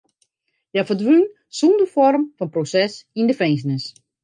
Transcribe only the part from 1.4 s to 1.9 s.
sonder